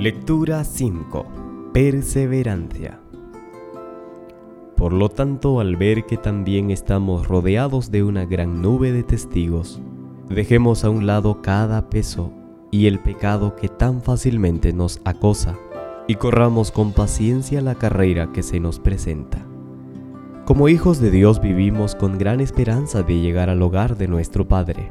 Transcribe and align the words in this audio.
Lectura 0.00 0.64
5. 0.64 1.26
Perseverancia. 1.74 2.98
Por 4.74 4.94
lo 4.94 5.10
tanto, 5.10 5.60
al 5.60 5.76
ver 5.76 6.06
que 6.06 6.16
también 6.16 6.70
estamos 6.70 7.28
rodeados 7.28 7.90
de 7.90 8.02
una 8.02 8.24
gran 8.24 8.62
nube 8.62 8.92
de 8.92 9.02
testigos, 9.02 9.82
dejemos 10.30 10.84
a 10.84 10.88
un 10.88 11.06
lado 11.06 11.42
cada 11.42 11.90
peso 11.90 12.32
y 12.70 12.86
el 12.86 12.98
pecado 12.98 13.56
que 13.56 13.68
tan 13.68 14.00
fácilmente 14.00 14.72
nos 14.72 15.02
acosa, 15.04 15.58
y 16.08 16.14
corramos 16.14 16.70
con 16.70 16.92
paciencia 16.92 17.60
la 17.60 17.74
carrera 17.74 18.32
que 18.32 18.42
se 18.42 18.58
nos 18.58 18.78
presenta. 18.80 19.46
Como 20.46 20.70
hijos 20.70 20.98
de 21.00 21.10
Dios 21.10 21.42
vivimos 21.42 21.94
con 21.94 22.16
gran 22.16 22.40
esperanza 22.40 23.02
de 23.02 23.20
llegar 23.20 23.50
al 23.50 23.60
hogar 23.60 23.98
de 23.98 24.08
nuestro 24.08 24.48
Padre. 24.48 24.90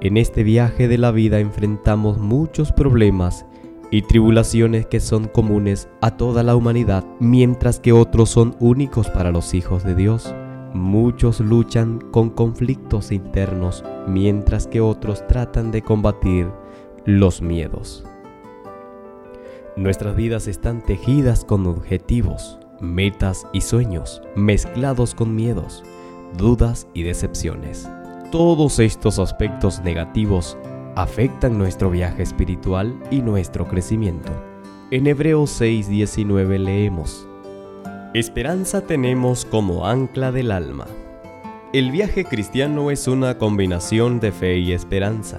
En 0.00 0.16
este 0.16 0.42
viaje 0.42 0.88
de 0.88 0.98
la 0.98 1.12
vida 1.12 1.38
enfrentamos 1.38 2.18
muchos 2.18 2.72
problemas 2.72 3.46
y 3.90 4.02
tribulaciones 4.02 4.86
que 4.86 5.00
son 5.00 5.26
comunes 5.26 5.88
a 6.00 6.16
toda 6.16 6.42
la 6.42 6.54
humanidad, 6.54 7.04
mientras 7.18 7.80
que 7.80 7.92
otros 7.92 8.30
son 8.30 8.56
únicos 8.60 9.10
para 9.10 9.32
los 9.32 9.54
hijos 9.54 9.84
de 9.84 9.94
Dios. 9.94 10.34
Muchos 10.72 11.40
luchan 11.40 11.98
con 12.12 12.30
conflictos 12.30 13.10
internos, 13.10 13.84
mientras 14.06 14.68
que 14.68 14.80
otros 14.80 15.26
tratan 15.26 15.72
de 15.72 15.82
combatir 15.82 16.48
los 17.04 17.42
miedos. 17.42 18.04
Nuestras 19.76 20.14
vidas 20.14 20.46
están 20.46 20.82
tejidas 20.82 21.44
con 21.44 21.66
objetivos, 21.66 22.58
metas 22.80 23.46
y 23.52 23.62
sueños, 23.62 24.22
mezclados 24.36 25.14
con 25.14 25.34
miedos, 25.34 25.82
dudas 26.36 26.86
y 26.94 27.02
decepciones. 27.02 27.88
Todos 28.30 28.78
estos 28.78 29.18
aspectos 29.18 29.80
negativos 29.82 30.56
afectan 30.96 31.58
nuestro 31.58 31.90
viaje 31.90 32.22
espiritual 32.22 32.98
y 33.10 33.22
nuestro 33.22 33.66
crecimiento. 33.66 34.32
En 34.90 35.06
Hebreos 35.06 35.50
6:19 35.60 36.58
leemos, 36.58 37.26
Esperanza 38.12 38.80
tenemos 38.80 39.44
como 39.44 39.86
ancla 39.86 40.32
del 40.32 40.50
alma. 40.50 40.86
El 41.72 41.92
viaje 41.92 42.24
cristiano 42.24 42.90
es 42.90 43.06
una 43.06 43.38
combinación 43.38 44.18
de 44.18 44.32
fe 44.32 44.58
y 44.58 44.72
esperanza. 44.72 45.38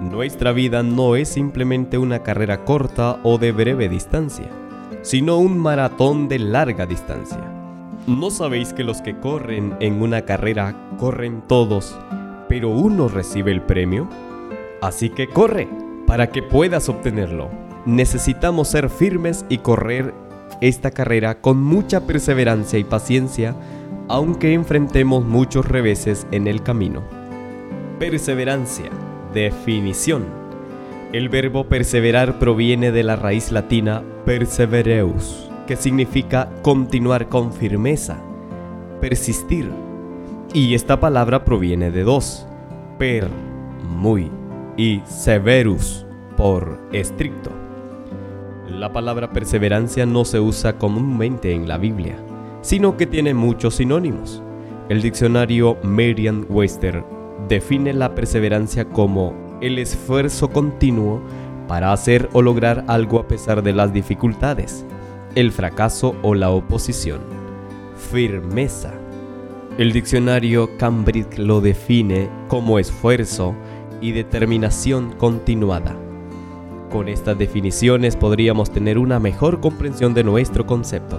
Nuestra 0.00 0.52
vida 0.52 0.82
no 0.82 1.16
es 1.16 1.30
simplemente 1.30 1.96
una 1.96 2.22
carrera 2.22 2.66
corta 2.66 3.18
o 3.22 3.38
de 3.38 3.52
breve 3.52 3.88
distancia, 3.88 4.50
sino 5.00 5.38
un 5.38 5.56
maratón 5.56 6.28
de 6.28 6.38
larga 6.38 6.84
distancia. 6.84 7.40
¿No 8.06 8.30
sabéis 8.30 8.74
que 8.74 8.84
los 8.84 9.00
que 9.00 9.18
corren 9.18 9.74
en 9.80 10.02
una 10.02 10.26
carrera 10.26 10.76
corren 10.98 11.42
todos, 11.48 11.98
pero 12.50 12.68
uno 12.68 13.08
recibe 13.08 13.52
el 13.52 13.62
premio? 13.62 14.06
Así 14.86 15.10
que 15.10 15.26
corre 15.26 15.66
para 16.06 16.30
que 16.30 16.44
puedas 16.44 16.88
obtenerlo. 16.88 17.50
Necesitamos 17.86 18.68
ser 18.68 18.88
firmes 18.88 19.44
y 19.48 19.58
correr 19.58 20.14
esta 20.60 20.92
carrera 20.92 21.40
con 21.40 21.60
mucha 21.60 22.06
perseverancia 22.06 22.78
y 22.78 22.84
paciencia, 22.84 23.56
aunque 24.06 24.52
enfrentemos 24.52 25.24
muchos 25.24 25.66
reveses 25.66 26.28
en 26.30 26.46
el 26.46 26.62
camino. 26.62 27.02
Perseverancia. 27.98 28.88
Definición. 29.34 30.24
El 31.12 31.30
verbo 31.30 31.64
perseverar 31.64 32.38
proviene 32.38 32.92
de 32.92 33.02
la 33.02 33.16
raíz 33.16 33.50
latina 33.50 34.04
persevereus, 34.24 35.50
que 35.66 35.74
significa 35.74 36.48
continuar 36.62 37.28
con 37.28 37.52
firmeza, 37.52 38.18
persistir. 39.00 39.68
Y 40.54 40.74
esta 40.74 41.00
palabra 41.00 41.44
proviene 41.44 41.90
de 41.90 42.04
dos, 42.04 42.46
per, 42.98 43.28
muy, 43.82 44.30
y 44.76 45.02
severus 45.06 46.06
por 46.36 46.78
estricto. 46.92 47.50
La 48.68 48.92
palabra 48.92 49.32
perseverancia 49.32 50.06
no 50.06 50.24
se 50.24 50.40
usa 50.40 50.76
comúnmente 50.76 51.52
en 51.52 51.68
la 51.68 51.78
Biblia, 51.78 52.16
sino 52.60 52.96
que 52.96 53.06
tiene 53.06 53.32
muchos 53.32 53.76
sinónimos. 53.76 54.42
El 54.88 55.02
diccionario 55.02 55.78
Merriam-Webster 55.82 57.04
define 57.48 57.92
la 57.92 58.14
perseverancia 58.14 58.84
como 58.86 59.34
el 59.60 59.78
esfuerzo 59.78 60.50
continuo 60.50 61.22
para 61.68 61.92
hacer 61.92 62.28
o 62.32 62.42
lograr 62.42 62.84
algo 62.86 63.18
a 63.18 63.26
pesar 63.26 63.62
de 63.62 63.72
las 63.72 63.92
dificultades, 63.92 64.84
el 65.34 65.52
fracaso 65.52 66.14
o 66.22 66.34
la 66.34 66.50
oposición. 66.50 67.20
Firmeza. 68.10 68.94
El 69.78 69.92
diccionario 69.92 70.70
Cambridge 70.78 71.38
lo 71.38 71.60
define 71.60 72.30
como 72.48 72.78
esfuerzo, 72.78 73.54
y 74.06 74.12
determinación 74.12 75.10
continuada. 75.18 75.96
Con 76.92 77.08
estas 77.08 77.36
definiciones 77.36 78.14
podríamos 78.14 78.70
tener 78.70 78.98
una 78.98 79.18
mejor 79.18 79.60
comprensión 79.60 80.14
de 80.14 80.22
nuestro 80.22 80.64
concepto. 80.64 81.18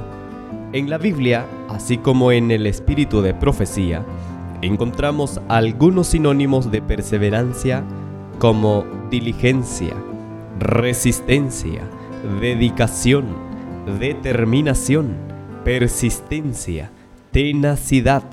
En 0.71 0.89
la 0.89 0.97
Biblia, 0.97 1.45
así 1.67 1.97
como 1.97 2.31
en 2.31 2.49
el 2.49 2.65
espíritu 2.65 3.21
de 3.21 3.33
profecía, 3.33 4.05
encontramos 4.61 5.41
algunos 5.49 6.07
sinónimos 6.07 6.71
de 6.71 6.81
perseverancia 6.81 7.83
como 8.39 8.85
diligencia, 9.11 9.93
resistencia, 10.57 11.81
dedicación, 12.39 13.25
determinación, 13.99 15.13
persistencia, 15.65 16.89
tenacidad, 17.31 18.23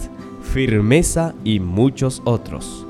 firmeza 0.42 1.34
y 1.42 1.58
muchos 1.58 2.22
otros. 2.24 2.83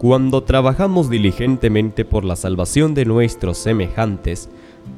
Cuando 0.00 0.44
trabajamos 0.44 1.10
diligentemente 1.10 2.06
por 2.06 2.24
la 2.24 2.34
salvación 2.34 2.94
de 2.94 3.04
nuestros 3.04 3.58
semejantes, 3.58 4.48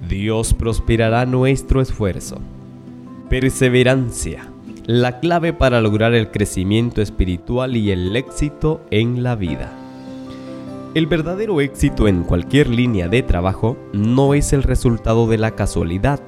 Dios 0.09 0.55
prosperará 0.55 1.27
nuestro 1.27 1.81
esfuerzo. 1.81 2.39
Perseverancia, 3.29 4.47
la 4.87 5.19
clave 5.19 5.53
para 5.53 5.81
lograr 5.81 6.15
el 6.15 6.31
crecimiento 6.31 7.03
espiritual 7.03 7.77
y 7.77 7.91
el 7.91 8.15
éxito 8.15 8.81
en 8.93 9.25
la 9.25 9.35
vida. 9.35 9.73
El 10.95 11.09
verdadero 11.09 11.61
éxito 11.61 12.07
en 12.07 12.23
cualquier 12.23 12.69
línea 12.69 13.09
de 13.09 13.25
trabajo 13.25 13.77
no 13.93 14.35
es 14.35 14.53
el 14.53 14.63
resultado 14.63 15.27
de 15.27 15.39
la 15.39 15.57
casualidad, 15.57 16.21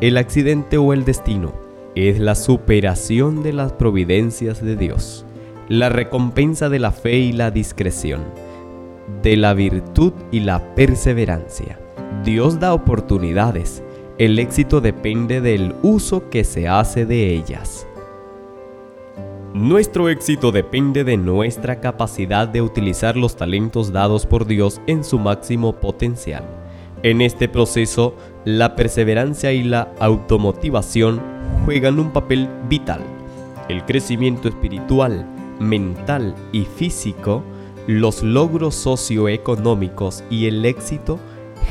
el 0.00 0.16
accidente 0.16 0.78
o 0.78 0.94
el 0.94 1.04
destino, 1.04 1.52
es 1.94 2.18
la 2.18 2.34
superación 2.34 3.42
de 3.42 3.52
las 3.52 3.74
providencias 3.74 4.64
de 4.64 4.76
Dios 4.76 5.26
la 5.72 5.88
recompensa 5.88 6.68
de 6.68 6.78
la 6.78 6.92
fe 6.92 7.16
y 7.16 7.32
la 7.32 7.50
discreción, 7.50 8.20
de 9.22 9.38
la 9.38 9.54
virtud 9.54 10.12
y 10.30 10.40
la 10.40 10.74
perseverancia. 10.74 11.80
Dios 12.22 12.60
da 12.60 12.74
oportunidades, 12.74 13.82
el 14.18 14.38
éxito 14.38 14.82
depende 14.82 15.40
del 15.40 15.74
uso 15.80 16.28
que 16.28 16.44
se 16.44 16.68
hace 16.68 17.06
de 17.06 17.34
ellas. 17.34 17.86
Nuestro 19.54 20.10
éxito 20.10 20.52
depende 20.52 21.04
de 21.04 21.16
nuestra 21.16 21.80
capacidad 21.80 22.46
de 22.46 22.60
utilizar 22.60 23.16
los 23.16 23.34
talentos 23.34 23.92
dados 23.92 24.26
por 24.26 24.44
Dios 24.44 24.78
en 24.86 25.02
su 25.02 25.18
máximo 25.18 25.76
potencial. 25.76 26.44
En 27.02 27.22
este 27.22 27.48
proceso, 27.48 28.14
la 28.44 28.76
perseverancia 28.76 29.52
y 29.52 29.62
la 29.62 29.90
automotivación 30.00 31.22
juegan 31.64 31.98
un 31.98 32.10
papel 32.10 32.50
vital. 32.68 33.00
El 33.70 33.86
crecimiento 33.86 34.48
espiritual, 34.48 35.26
mental 35.60 36.34
y 36.52 36.64
físico, 36.64 37.42
los 37.86 38.22
logros 38.22 38.74
socioeconómicos 38.74 40.22
y 40.30 40.46
el 40.46 40.64
éxito 40.64 41.18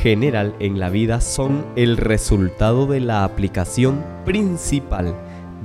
general 0.02 0.56
en 0.60 0.80
la 0.80 0.90
vida 0.90 1.22
son 1.22 1.66
el 1.76 1.98
resultado 1.98 2.86
de 2.86 3.00
la 3.00 3.24
aplicación 3.24 4.04
principal 4.26 5.16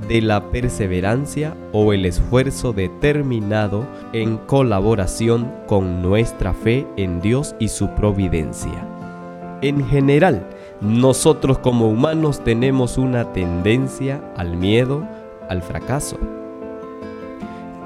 de 0.07 0.21
la 0.21 0.51
perseverancia 0.51 1.55
o 1.73 1.91
el 1.91 2.05
esfuerzo 2.05 2.71
determinado 2.71 3.85
en 4.13 4.37
colaboración 4.37 5.51
con 5.65 6.01
nuestra 6.01 6.53
fe 6.53 6.85
en 6.97 7.19
Dios 7.19 7.55
y 7.59 7.69
su 7.69 7.89
providencia. 7.95 8.87
En 9.61 9.85
general, 9.87 10.47
nosotros 10.81 11.57
como 11.57 11.89
humanos 11.89 12.43
tenemos 12.43 12.99
una 12.99 13.33
tendencia 13.33 14.21
al 14.35 14.55
miedo, 14.55 15.03
al 15.49 15.63
fracaso, 15.63 16.19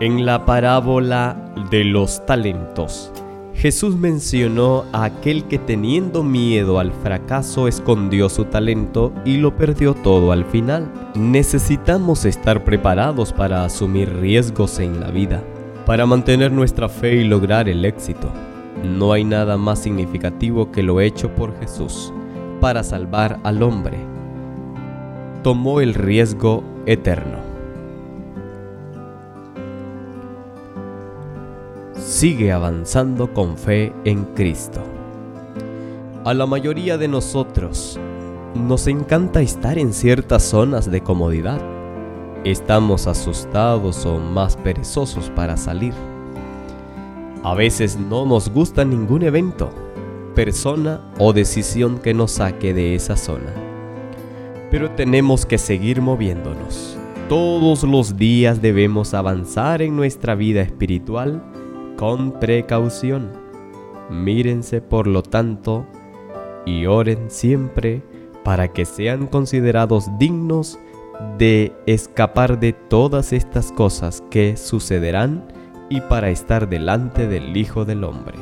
en 0.01 0.25
la 0.25 0.48
parábola 0.48 1.38
de 1.69 1.83
los 1.83 2.25
talentos, 2.25 3.13
Jesús 3.53 3.95
mencionó 3.95 4.83
a 4.94 5.03
aquel 5.03 5.44
que 5.44 5.59
teniendo 5.59 6.24
miedo 6.24 6.80
al 6.80 6.92
fracaso 6.92 7.68
escondió 7.68 8.27
su 8.27 8.45
talento 8.45 9.13
y 9.25 9.38
lo 9.38 9.56
perdió 9.56 9.94
todo 9.94 10.31
al 10.31 10.44
final. 10.45 10.92
Necesitamos 11.13 12.25
estar 12.25 12.63
preparados 12.63 13.31
para 13.31 13.63
asumir 13.63 14.12
riesgos 14.12 14.80
en 14.80 15.00
la 15.00 15.12
vida, 15.12 15.44
para 15.86 16.07
mantener 16.07 16.51
nuestra 16.51 16.89
fe 16.89 17.18
y 17.18 17.24
lograr 17.24 17.69
el 17.69 17.86
éxito. 17.86 18.31
No 18.83 19.13
hay 19.13 19.24
nada 19.24 19.56
más 19.56 19.77
significativo 19.77 20.71
que 20.71 20.81
lo 20.81 21.00
hecho 21.00 21.30
por 21.36 21.56
Jesús 21.59 22.12
para 22.59 22.81
salvar 22.81 23.39
al 23.44 23.62
hombre. 23.62 24.00
Tomó 25.44 25.80
el 25.80 25.94
riesgo 25.94 26.63
eterno. 26.88 27.50
Sigue 32.12 32.52
avanzando 32.52 33.34
con 33.34 33.58
fe 33.58 33.94
en 34.04 34.25
Cristo. 34.36 34.81
A 36.25 36.34
la 36.34 36.46
mayoría 36.46 36.98
de 36.98 37.08
nosotros 37.08 37.98
nos 38.54 38.88
encanta 38.88 39.42
estar 39.42 39.78
en 39.78 39.94
ciertas 39.94 40.44
zonas 40.44 40.92
de 40.92 41.00
comodidad. 41.00 41.62
Estamos 42.44 43.08
asustados 43.08 44.06
o 44.06 44.18
más 44.18 44.58
perezosos 44.58 45.30
para 45.30 45.56
salir. 45.56 45.94
A 47.44 47.56
veces 47.56 47.98
no 47.98 48.25
nos 48.25 48.50
gusta 48.50 48.84
ningún 48.84 49.24
evento, 49.24 49.69
persona 50.36 51.00
o 51.18 51.31
decisión 51.31 51.98
que 51.98 52.13
nos 52.13 52.31
saque 52.31 52.74
de 52.74 52.94
esa 52.94 53.16
zona. 53.16 53.54
Pero 54.69 54.92
tenemos 54.92 55.46
que 55.46 55.58
seguir 55.58 56.02
moviéndonos. 56.02 56.98
Todos 57.30 57.84
los 57.84 58.18
días 58.18 58.62
debemos 58.62 59.13
avanzar 59.13 59.81
en 59.81 59.96
nuestra 59.96 60.36
vida 60.36 60.62
espiritual 60.62 61.42
con 62.01 62.31
precaución. 62.39 63.30
Mírense 64.09 64.81
por 64.81 65.06
lo 65.06 65.21
tanto 65.21 65.86
y 66.65 66.88
oren 66.88 67.30
siempre 67.30 68.01
para 68.44 68.69
que 68.69 68.86
sean 68.86 69.27
considerados 69.27 70.09
dignos 70.18 70.80
de 71.38 71.71
escapar 71.86 72.59
de 72.59 72.74
todas 72.74 73.33
estas 73.33 73.71
cosas 73.71 74.24
que 74.31 74.57
sucederán 74.57 75.45
y 75.92 76.01
para 76.01 76.31
estar 76.31 76.68
delante 76.68 77.27
del 77.27 77.56
Hijo 77.56 77.86
del 77.86 78.03
Hombre. 78.03 78.39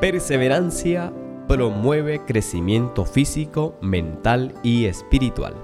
Perseverancia 0.00 1.12
promueve 1.46 2.22
crecimiento 2.26 3.04
físico, 3.04 3.76
mental 3.80 4.52
y 4.64 4.86
espiritual. 4.86 5.54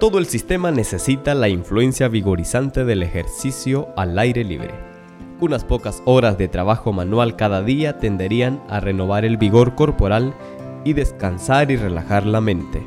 Todo 0.00 0.18
el 0.18 0.26
sistema 0.26 0.72
necesita 0.72 1.36
la 1.36 1.48
influencia 1.48 2.08
vigorizante 2.08 2.84
del 2.84 3.04
ejercicio 3.04 3.90
al 3.96 4.18
aire 4.18 4.42
libre. 4.42 4.95
Unas 5.38 5.64
pocas 5.64 6.02
horas 6.06 6.38
de 6.38 6.48
trabajo 6.48 6.94
manual 6.94 7.36
cada 7.36 7.62
día 7.62 7.98
tenderían 7.98 8.62
a 8.70 8.80
renovar 8.80 9.26
el 9.26 9.36
vigor 9.36 9.74
corporal 9.74 10.34
y 10.82 10.94
descansar 10.94 11.70
y 11.70 11.76
relajar 11.76 12.24
la 12.24 12.40
mente. 12.40 12.82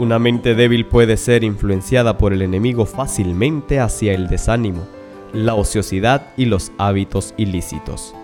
Una 0.00 0.18
mente 0.18 0.56
débil 0.56 0.86
puede 0.86 1.16
ser 1.16 1.44
influenciada 1.44 2.18
por 2.18 2.32
el 2.32 2.42
enemigo 2.42 2.86
fácilmente 2.86 3.78
hacia 3.78 4.14
el 4.14 4.26
desánimo, 4.26 4.82
la 5.32 5.54
ociosidad 5.54 6.26
y 6.36 6.46
los 6.46 6.72
hábitos 6.76 7.34
ilícitos. 7.36 8.16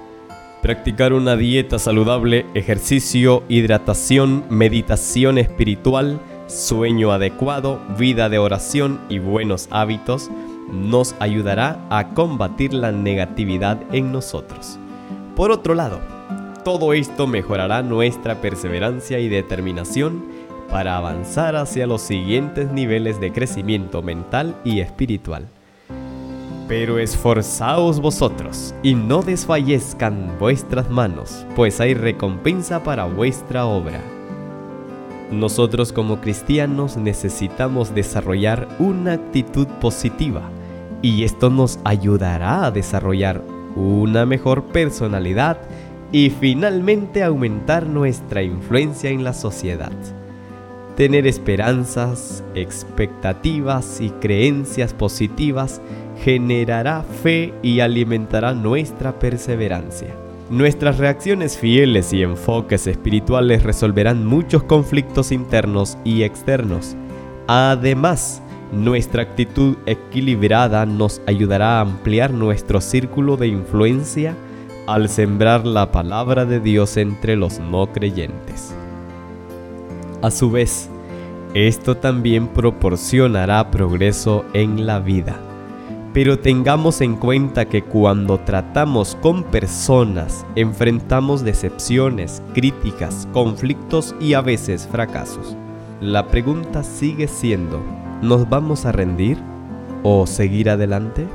Practicar 0.60 1.12
una 1.12 1.36
dieta 1.36 1.78
saludable, 1.78 2.46
ejercicio, 2.54 3.44
hidratación, 3.48 4.44
meditación 4.48 5.38
espiritual, 5.38 6.18
sueño 6.48 7.12
adecuado, 7.12 7.80
vida 7.96 8.28
de 8.28 8.38
oración 8.38 8.98
y 9.08 9.20
buenos 9.20 9.68
hábitos 9.70 10.30
nos 10.68 11.14
ayudará 11.20 11.86
a 11.90 12.08
combatir 12.10 12.74
la 12.74 12.92
negatividad 12.92 13.78
en 13.92 14.12
nosotros. 14.12 14.78
Por 15.34 15.50
otro 15.50 15.74
lado, 15.74 16.00
todo 16.64 16.92
esto 16.92 17.26
mejorará 17.26 17.82
nuestra 17.82 18.40
perseverancia 18.40 19.18
y 19.20 19.28
determinación 19.28 20.24
para 20.70 20.96
avanzar 20.96 21.54
hacia 21.54 21.86
los 21.86 22.02
siguientes 22.02 22.72
niveles 22.72 23.20
de 23.20 23.32
crecimiento 23.32 24.02
mental 24.02 24.56
y 24.64 24.80
espiritual. 24.80 25.46
Pero 26.66 26.98
esforzaos 26.98 28.00
vosotros 28.00 28.74
y 28.82 28.96
no 28.96 29.22
desfallezcan 29.22 30.36
vuestras 30.40 30.90
manos, 30.90 31.46
pues 31.54 31.80
hay 31.80 31.94
recompensa 31.94 32.82
para 32.82 33.04
vuestra 33.04 33.66
obra. 33.66 34.00
Nosotros 35.30 35.92
como 35.92 36.20
cristianos 36.20 36.96
necesitamos 36.96 37.94
desarrollar 37.94 38.66
una 38.80 39.12
actitud 39.12 39.68
positiva 39.80 40.50
y 41.02 41.24
esto 41.24 41.50
nos 41.50 41.78
ayudará 41.84 42.66
a 42.66 42.70
desarrollar 42.70 43.42
una 43.74 44.26
mejor 44.26 44.64
personalidad 44.64 45.58
y 46.12 46.30
finalmente 46.30 47.22
aumentar 47.22 47.86
nuestra 47.86 48.42
influencia 48.42 49.10
en 49.10 49.24
la 49.24 49.32
sociedad. 49.32 49.92
Tener 50.96 51.26
esperanzas, 51.26 52.42
expectativas 52.54 54.00
y 54.00 54.10
creencias 54.10 54.94
positivas 54.94 55.82
generará 56.22 57.02
fe 57.02 57.52
y 57.62 57.80
alimentará 57.80 58.54
nuestra 58.54 59.18
perseverancia. 59.18 60.14
Nuestras 60.48 60.96
reacciones 60.96 61.58
fieles 61.58 62.12
y 62.12 62.22
enfoques 62.22 62.86
espirituales 62.86 63.62
resolverán 63.62 64.24
muchos 64.24 64.62
conflictos 64.62 65.32
internos 65.32 65.98
y 66.04 66.22
externos. 66.22 66.96
Además, 67.46 68.40
nuestra 68.84 69.22
actitud 69.22 69.76
equilibrada 69.86 70.86
nos 70.86 71.20
ayudará 71.26 71.78
a 71.78 71.80
ampliar 71.80 72.32
nuestro 72.32 72.80
círculo 72.80 73.36
de 73.36 73.48
influencia 73.48 74.34
al 74.86 75.08
sembrar 75.08 75.66
la 75.66 75.90
palabra 75.90 76.44
de 76.44 76.60
Dios 76.60 76.96
entre 76.96 77.36
los 77.36 77.58
no 77.58 77.86
creyentes. 77.92 78.74
A 80.22 80.30
su 80.30 80.50
vez, 80.50 80.88
esto 81.54 81.96
también 81.96 82.48
proporcionará 82.48 83.70
progreso 83.70 84.44
en 84.52 84.86
la 84.86 85.00
vida. 85.00 85.40
Pero 86.12 86.38
tengamos 86.38 87.00
en 87.00 87.16
cuenta 87.16 87.66
que 87.66 87.82
cuando 87.82 88.38
tratamos 88.38 89.16
con 89.20 89.42
personas 89.42 90.46
enfrentamos 90.54 91.44
decepciones, 91.44 92.42
críticas, 92.54 93.28
conflictos 93.32 94.14
y 94.20 94.34
a 94.34 94.40
veces 94.40 94.88
fracasos. 94.90 95.56
La 96.00 96.28
pregunta 96.28 96.82
sigue 96.82 97.26
siendo, 97.26 97.80
¿nos 98.20 98.46
vamos 98.50 98.84
a 98.84 98.92
rendir 98.92 99.38
o 100.02 100.26
seguir 100.26 100.68
adelante? 100.68 101.26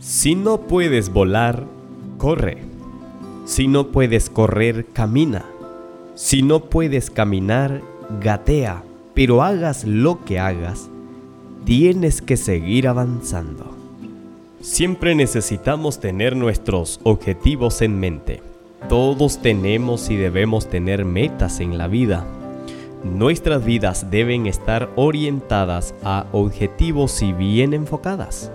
Si 0.00 0.34
no 0.34 0.62
puedes 0.62 1.12
volar, 1.12 1.66
corre. 2.16 2.62
Si 3.44 3.68
no 3.68 3.88
puedes 3.88 4.30
correr, 4.30 4.86
camina. 4.86 5.44
Si 6.14 6.40
no 6.40 6.60
puedes 6.60 7.10
caminar, 7.10 7.82
gatea. 8.22 8.82
Pero 9.12 9.42
hagas 9.42 9.84
lo 9.84 10.24
que 10.24 10.38
hagas, 10.38 10.88
tienes 11.66 12.22
que 12.22 12.38
seguir 12.38 12.88
avanzando. 12.88 13.66
Siempre 14.62 15.14
necesitamos 15.14 16.00
tener 16.00 16.36
nuestros 16.36 17.00
objetivos 17.02 17.82
en 17.82 18.00
mente. 18.00 18.40
Todos 18.88 19.42
tenemos 19.42 20.08
y 20.08 20.16
debemos 20.16 20.70
tener 20.70 21.04
metas 21.04 21.60
en 21.60 21.76
la 21.76 21.86
vida. 21.86 22.26
Nuestras 23.04 23.64
vidas 23.64 24.10
deben 24.10 24.46
estar 24.46 24.90
orientadas 24.96 25.94
a 26.02 26.26
objetivos 26.32 27.22
y 27.22 27.32
bien 27.32 27.72
enfocadas. 27.72 28.50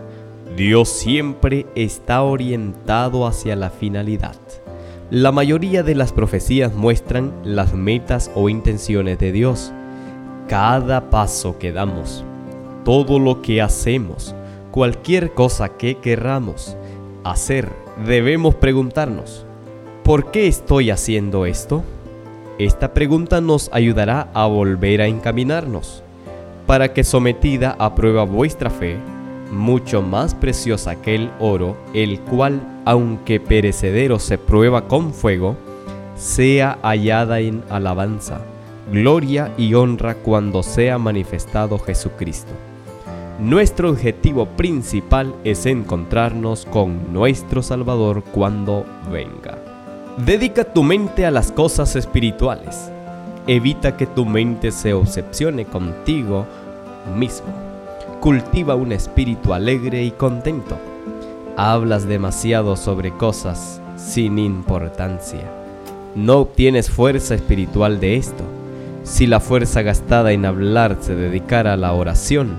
Dios 0.58 0.90
siempre 0.90 1.66
está 1.76 2.24
orientado 2.24 3.26
hacia 3.26 3.56
la 3.56 3.70
finalidad. 3.70 4.36
La 5.10 5.32
mayoría 5.32 5.82
de 5.82 5.96
las 5.96 6.12
profecías 6.12 6.74
muestran 6.74 7.32
las 7.44 7.74
metas 7.74 8.32
o 8.36 8.50
intenciones 8.50 9.18
de 9.18 9.32
Dios. 9.32 9.72
Cada 10.50 11.10
paso 11.10 11.58
que 11.58 11.72
damos, 11.72 12.26
todo 12.84 13.20
lo 13.20 13.42
que 13.42 13.62
hacemos, 13.62 14.36
cualquier 14.72 15.34
cosa 15.34 15.70
que 15.70 16.00
querramos 16.00 16.76
hacer, 17.24 17.70
debemos 18.06 18.56
preguntarnos, 18.56 19.46
¿por 20.04 20.32
qué 20.32 20.48
estoy 20.48 20.90
haciendo 20.90 21.46
esto? 21.46 21.84
Esta 22.60 22.94
pregunta 22.94 23.42
nos 23.42 23.70
ayudará 23.74 24.30
a 24.34 24.46
volver 24.46 25.02
a 25.02 25.08
encaminarnos, 25.08 26.04
para 26.68 26.94
que 26.94 27.04
sometida 27.04 27.76
a 27.80 27.96
prueba 27.96 28.26
vuestra 28.26 28.70
fe, 28.70 28.98
mucho 29.52 30.04
más 30.04 30.36
preciosa 30.36 31.02
que 31.02 31.16
el 31.16 31.32
oro, 31.40 31.76
el 31.96 32.20
cual, 32.20 32.62
aunque 32.86 33.40
perecedero 33.40 34.20
se 34.20 34.38
prueba 34.38 34.88
con 34.88 35.14
fuego, 35.14 35.58
sea 36.16 36.78
hallada 36.84 37.40
en 37.40 37.64
alabanza, 37.72 38.42
gloria 38.92 39.52
y 39.58 39.74
honra 39.74 40.14
cuando 40.14 40.62
sea 40.62 41.00
manifestado 41.00 41.80
Jesucristo. 41.80 42.54
Nuestro 43.40 43.90
objetivo 43.90 44.46
principal 44.46 45.34
es 45.44 45.66
encontrarnos 45.66 46.66
con 46.66 47.12
nuestro 47.12 47.64
Salvador 47.64 48.24
cuando 48.32 48.86
venga. 49.12 49.73
Dedica 50.18 50.64
tu 50.64 50.84
mente 50.84 51.26
a 51.26 51.32
las 51.32 51.52
cosas 51.52 51.96
espirituales. 51.96 52.92
Evita 53.48 53.98
que 53.98 54.06
tu 54.06 54.26
mente 54.26 54.72
se 54.72 54.94
obsesione 54.94 55.66
contigo 55.66 56.46
mismo 57.18 57.74
cultiva 58.24 58.76
un 58.76 58.94
espíritu 58.94 59.54
alegre 59.54 60.06
y 60.06 60.12
contento. 60.12 60.78
Hablas 61.58 62.08
demasiado 62.08 62.78
sobre 62.78 63.12
cosas 63.12 63.82
sin 63.98 64.40
importancia. 64.40 65.42
No 66.16 66.38
obtienes 66.38 66.90
fuerza 66.90 67.36
espiritual 67.36 68.00
de 68.00 68.16
esto. 68.16 68.46
Si 69.04 69.28
la 69.28 69.42
fuerza 69.42 69.82
gastada 69.82 70.32
en 70.32 70.46
hablar 70.46 71.00
se 71.02 71.16
dedicara 71.16 71.74
a 71.74 71.76
la 71.76 71.92
oración, 71.92 72.56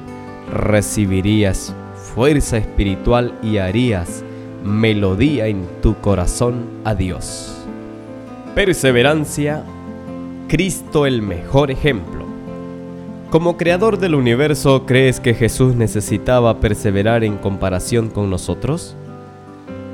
recibirías 0.52 1.74
fuerza 2.14 2.58
espiritual 2.58 3.32
y 3.42 3.56
harías 3.56 4.22
melodía 4.64 5.46
en 5.46 5.66
tu 5.82 5.94
corazón 6.00 6.64
a 6.84 6.94
Dios. 6.94 7.54
Perseverancia, 8.54 9.62
Cristo 10.48 11.06
el 11.06 11.20
mejor 11.20 11.70
ejemplo. 11.70 12.24
Como 13.30 13.56
creador 13.56 13.98
del 13.98 14.14
universo, 14.14 14.86
¿crees 14.86 15.20
que 15.20 15.34
Jesús 15.34 15.74
necesitaba 15.74 16.60
perseverar 16.60 17.24
en 17.24 17.36
comparación 17.36 18.08
con 18.08 18.30
nosotros? 18.30 18.96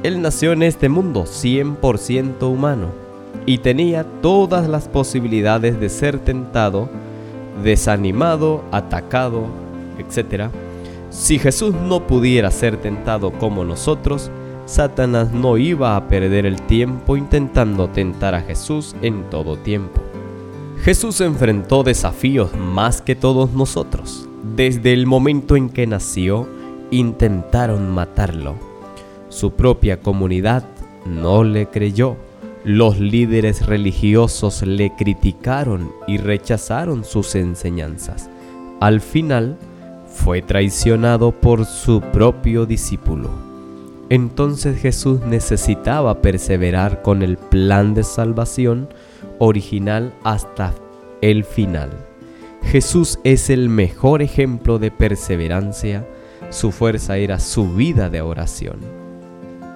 Él 0.03 0.23
nació 0.23 0.53
en 0.53 0.63
este 0.63 0.89
mundo 0.89 1.25
100% 1.25 2.43
humano, 2.43 2.89
y 3.47 3.59
tenía 3.59 4.05
todas 4.23 4.69
las 4.69 4.89
posibilidades 4.89 5.81
de 5.81 5.89
ser 5.89 6.19
tentado, 6.19 6.89
desanimado, 7.65 8.63
atacado, 8.71 9.47
etc. 9.99 10.51
Si 11.11 11.39
Jesús 11.39 11.75
no 11.75 12.07
pudiera 12.07 12.51
ser 12.51 12.77
tentado 12.77 13.33
como 13.33 13.65
nosotros, 13.65 14.31
Satanás 14.71 15.33
no 15.33 15.59
iba 15.59 15.97
a 15.97 16.07
perder 16.07 16.47
el 16.47 16.63
tiempo 16.63 17.17
intentando 17.17 17.89
tentar 17.89 18.37
a 18.37 18.41
Jesús 18.43 18.95
en 19.03 19.29
todo 19.29 19.57
tiempo. 19.57 20.01
Jesús 20.85 21.21
enfrentó 21.21 21.83
desafíos 21.83 22.55
más 22.57 23.03
que 23.03 23.17
todos 23.17 23.53
nosotros. 23.53 24.29
Desde 24.55 24.93
el 24.93 25.09
momento 25.09 25.57
en 25.57 25.71
que 25.71 25.89
nació, 25.89 26.49
intentaron 26.93 27.91
matarlo. 27.91 28.55
Su 29.29 29.55
propia 29.55 30.01
comunidad 30.01 30.65
no 31.05 31.43
le 31.43 31.67
creyó. 31.67 32.17
Los 32.63 33.01
líderes 33.01 33.67
religiosos 33.67 34.63
le 34.63 34.95
criticaron 34.95 35.91
y 36.07 36.19
rechazaron 36.19 37.03
sus 37.03 37.35
enseñanzas. 37.35 38.31
Al 38.79 39.01
final, 39.01 39.59
fue 40.07 40.43
traicionado 40.43 41.33
por 41.33 41.65
su 41.65 42.01
propio 42.01 42.67
discípulo. 42.67 43.50
Entonces 44.11 44.81
Jesús 44.81 45.21
necesitaba 45.21 46.21
perseverar 46.21 47.01
con 47.01 47.23
el 47.23 47.37
plan 47.39 47.95
de 47.95 48.03
salvación 48.03 48.89
original 49.39 50.13
hasta 50.25 50.75
el 51.23 51.45
final. 51.45 51.91
Jesús 52.65 53.21
es 53.23 53.51
el 53.51 53.69
mejor 53.69 54.21
ejemplo 54.21 54.81
de 54.81 54.91
perseverancia, 54.91 56.07
su 56.51 56.73
fuerza 56.73 57.19
era 57.19 57.39
su 57.39 57.73
vida 57.73 58.11
de 58.11 58.21
oración. 58.21 58.81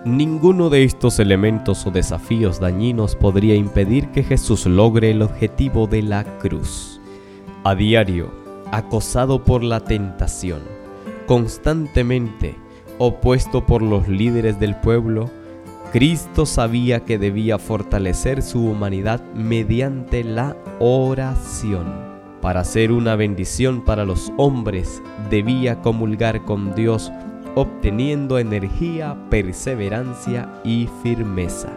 Ninguno 0.04 0.68
de 0.68 0.82
estos 0.82 1.20
elementos 1.20 1.86
o 1.86 1.92
desafíos 1.92 2.58
dañinos 2.58 3.14
podría 3.14 3.54
impedir 3.54 4.08
que 4.08 4.24
Jesús 4.24 4.66
logre 4.66 5.12
el 5.12 5.22
objetivo 5.22 5.86
de 5.86 6.02
la 6.02 6.24
cruz. 6.40 7.00
A 7.62 7.76
diario, 7.76 8.30
acosado 8.72 9.44
por 9.44 9.62
la 9.62 9.80
tentación, 9.80 10.60
constantemente 11.26 12.63
opuesto 12.98 13.66
por 13.66 13.82
los 13.82 14.08
líderes 14.08 14.58
del 14.60 14.76
pueblo, 14.76 15.30
Cristo 15.92 16.44
sabía 16.44 17.00
que 17.04 17.18
debía 17.18 17.58
fortalecer 17.58 18.42
su 18.42 18.64
humanidad 18.68 19.20
mediante 19.34 20.24
la 20.24 20.56
oración. 20.80 22.14
Para 22.40 22.64
ser 22.64 22.92
una 22.92 23.16
bendición 23.16 23.84
para 23.84 24.04
los 24.04 24.32
hombres, 24.36 25.02
debía 25.30 25.80
comulgar 25.82 26.44
con 26.44 26.74
Dios, 26.74 27.12
obteniendo 27.54 28.38
energía, 28.38 29.16
perseverancia 29.30 30.52
y 30.64 30.88
firmeza. 31.02 31.70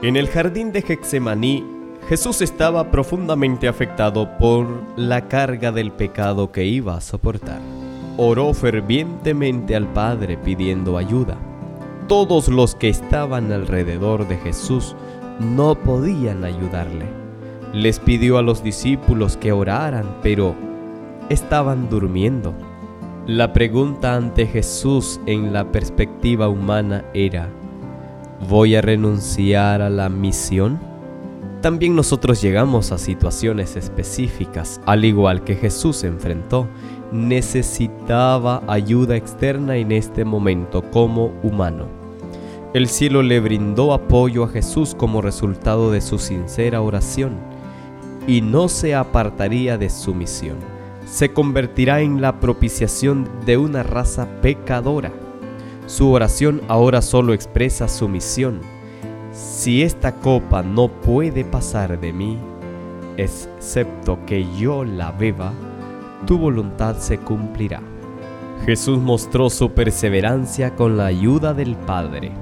En 0.00 0.16
el 0.16 0.28
jardín 0.28 0.72
de 0.72 0.82
Getsemaní, 0.82 1.66
Jesús 2.08 2.40
estaba 2.40 2.90
profundamente 2.90 3.68
afectado 3.68 4.38
por 4.38 4.66
la 4.96 5.28
carga 5.28 5.70
del 5.72 5.92
pecado 5.92 6.50
que 6.50 6.64
iba 6.64 6.96
a 6.96 7.00
soportar. 7.00 7.60
Oró 8.22 8.52
fervientemente 8.52 9.74
al 9.74 9.86
Padre 9.86 10.36
pidiendo 10.36 10.98
ayuda 10.98 11.38
todos 12.10 12.48
los 12.48 12.74
que 12.74 12.88
estaban 12.88 13.52
alrededor 13.52 14.26
de 14.26 14.36
Jesús 14.36 14.96
no 15.38 15.76
podían 15.76 16.42
ayudarle. 16.42 17.06
Les 17.72 18.00
pidió 18.00 18.36
a 18.38 18.42
los 18.42 18.64
discípulos 18.64 19.36
que 19.36 19.52
oraran, 19.52 20.16
pero 20.20 20.56
estaban 21.28 21.88
durmiendo. 21.88 22.52
La 23.28 23.52
pregunta 23.52 24.16
ante 24.16 24.44
Jesús 24.48 25.20
en 25.26 25.52
la 25.52 25.70
perspectiva 25.70 26.48
humana 26.48 27.04
era, 27.14 27.48
¿voy 28.48 28.74
a 28.74 28.80
renunciar 28.80 29.80
a 29.80 29.88
la 29.88 30.08
misión? 30.08 30.80
También 31.60 31.94
nosotros 31.94 32.42
llegamos 32.42 32.90
a 32.90 32.98
situaciones 32.98 33.76
específicas, 33.76 34.80
al 34.84 35.04
igual 35.04 35.44
que 35.44 35.54
Jesús 35.54 36.02
enfrentó. 36.02 36.66
Necesitaba 37.12 38.62
ayuda 38.68 39.16
externa 39.16 39.76
en 39.76 39.92
este 39.92 40.24
momento 40.24 40.82
como 40.90 41.32
humano. 41.42 41.86
El 42.72 42.88
cielo 42.88 43.22
le 43.22 43.40
brindó 43.40 43.92
apoyo 43.92 44.44
a 44.44 44.48
Jesús 44.48 44.94
como 44.96 45.20
resultado 45.20 45.90
de 45.90 46.00
su 46.00 46.20
sincera 46.20 46.80
oración 46.82 47.32
y 48.28 48.42
no 48.42 48.68
se 48.68 48.94
apartaría 48.94 49.76
de 49.76 49.90
su 49.90 50.14
misión. 50.14 50.56
Se 51.04 51.32
convertirá 51.32 52.00
en 52.00 52.20
la 52.20 52.38
propiciación 52.38 53.28
de 53.44 53.56
una 53.56 53.82
raza 53.82 54.28
pecadora. 54.40 55.10
Su 55.86 56.12
oración 56.12 56.62
ahora 56.68 57.02
solo 57.02 57.32
expresa 57.32 57.88
su 57.88 58.08
misión. 58.08 58.60
Si 59.32 59.82
esta 59.82 60.14
copa 60.14 60.62
no 60.62 60.86
puede 60.86 61.44
pasar 61.44 61.98
de 61.98 62.12
mí, 62.12 62.38
excepto 63.16 64.18
que 64.26 64.46
yo 64.56 64.84
la 64.84 65.10
beba, 65.10 65.52
tu 66.26 66.38
voluntad 66.38 66.96
se 66.98 67.18
cumplirá. 67.18 67.80
Jesús 68.66 68.98
mostró 68.98 69.50
su 69.50 69.72
perseverancia 69.72 70.76
con 70.76 70.96
la 70.96 71.06
ayuda 71.06 71.54
del 71.54 71.76
Padre. 71.76 72.32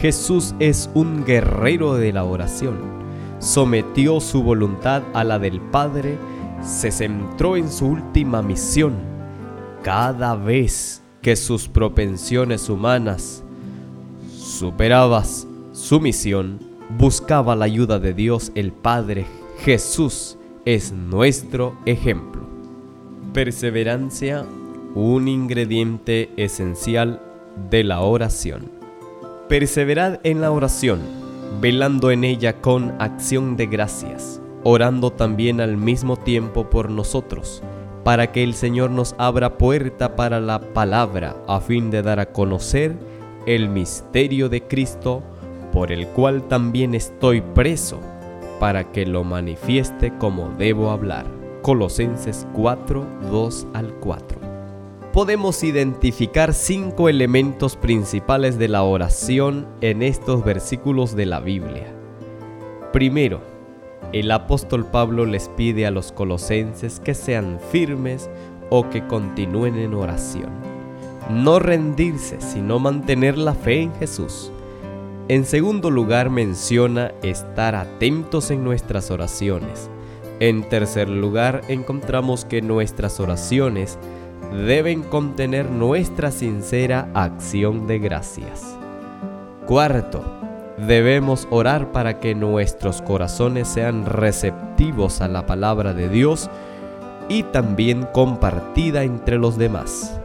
Jesús 0.00 0.54
es 0.58 0.90
un 0.94 1.24
guerrero 1.24 1.94
de 1.94 2.12
la 2.12 2.24
oración. 2.24 2.78
Sometió 3.38 4.20
su 4.20 4.42
voluntad 4.42 5.02
a 5.12 5.24
la 5.24 5.38
del 5.38 5.60
Padre, 5.60 6.16
se 6.62 6.90
centró 6.90 7.56
en 7.56 7.70
su 7.70 7.86
última 7.86 8.42
misión. 8.42 8.94
Cada 9.82 10.34
vez 10.34 11.02
que 11.22 11.36
sus 11.36 11.68
propensiones 11.68 12.68
humanas 12.68 13.44
superaban 14.30 15.24
su 15.72 16.00
misión, 16.00 16.58
buscaba 16.98 17.54
la 17.54 17.66
ayuda 17.66 17.98
de 17.98 18.14
Dios 18.14 18.52
el 18.54 18.72
Padre. 18.72 19.26
Jesús 19.58 20.38
es 20.64 20.92
nuestro 20.92 21.76
ejemplo. 21.86 22.49
Perseverancia, 23.32 24.44
un 24.96 25.28
ingrediente 25.28 26.30
esencial 26.36 27.22
de 27.70 27.84
la 27.84 28.00
oración. 28.00 28.72
Perseverad 29.48 30.18
en 30.24 30.40
la 30.40 30.50
oración, 30.50 30.98
velando 31.60 32.10
en 32.10 32.24
ella 32.24 32.60
con 32.60 33.00
acción 33.00 33.56
de 33.56 33.66
gracias, 33.66 34.42
orando 34.64 35.12
también 35.12 35.60
al 35.60 35.76
mismo 35.76 36.16
tiempo 36.16 36.68
por 36.68 36.90
nosotros, 36.90 37.62
para 38.02 38.32
que 38.32 38.42
el 38.42 38.52
Señor 38.52 38.90
nos 38.90 39.14
abra 39.16 39.58
puerta 39.58 40.16
para 40.16 40.40
la 40.40 40.60
palabra, 40.60 41.36
a 41.46 41.60
fin 41.60 41.92
de 41.92 42.02
dar 42.02 42.18
a 42.18 42.32
conocer 42.32 42.96
el 43.46 43.68
misterio 43.68 44.48
de 44.48 44.64
Cristo, 44.64 45.22
por 45.72 45.92
el 45.92 46.08
cual 46.08 46.48
también 46.48 46.96
estoy 46.96 47.42
preso, 47.42 48.00
para 48.58 48.90
que 48.90 49.06
lo 49.06 49.22
manifieste 49.22 50.12
como 50.18 50.48
debo 50.58 50.90
hablar. 50.90 51.39
Colosenses 51.62 52.46
4, 52.54 53.06
2 53.30 53.66
al 53.74 53.94
4 53.94 54.50
podemos 55.12 55.64
identificar 55.64 56.54
cinco 56.54 57.08
elementos 57.08 57.76
principales 57.76 58.58
de 58.58 58.68
la 58.68 58.84
oración 58.84 59.66
en 59.80 60.02
estos 60.02 60.44
versículos 60.44 61.16
de 61.16 61.26
la 61.26 61.40
Biblia. 61.40 61.92
Primero, 62.92 63.40
el 64.12 64.30
apóstol 64.30 64.86
Pablo 64.86 65.26
les 65.26 65.48
pide 65.48 65.86
a 65.86 65.90
los 65.90 66.12
colosenses 66.12 67.00
que 67.00 67.14
sean 67.14 67.58
firmes 67.72 68.30
o 68.70 68.88
que 68.88 69.06
continúen 69.06 69.76
en 69.78 69.94
oración. 69.94 70.50
No 71.28 71.58
rendirse, 71.58 72.40
sino 72.40 72.78
mantener 72.78 73.36
la 73.36 73.54
fe 73.54 73.82
en 73.82 73.94
Jesús. 73.94 74.52
En 75.28 75.44
segundo 75.44 75.90
lugar 75.90 76.30
menciona 76.30 77.12
estar 77.22 77.74
atentos 77.74 78.50
en 78.50 78.64
nuestras 78.64 79.10
oraciones. 79.10 79.90
En 80.40 80.62
tercer 80.62 81.10
lugar 81.10 81.60
encontramos 81.68 82.46
que 82.46 82.62
nuestras 82.62 83.20
oraciones 83.20 83.98
deben 84.66 85.02
contener 85.02 85.70
nuestra 85.70 86.30
sincera 86.30 87.08
acción 87.12 87.86
de 87.86 87.98
gracias. 87.98 88.76
Cuarto, 89.66 90.24
debemos 90.78 91.46
orar 91.50 91.92
para 91.92 92.20
que 92.20 92.34
nuestros 92.34 93.02
corazones 93.02 93.68
sean 93.68 94.06
receptivos 94.06 95.20
a 95.20 95.28
la 95.28 95.44
palabra 95.44 95.92
de 95.92 96.08
Dios 96.08 96.48
y 97.28 97.42
también 97.44 98.06
compartida 98.12 99.04
entre 99.04 99.36
los 99.38 99.58
demás. 99.58 100.18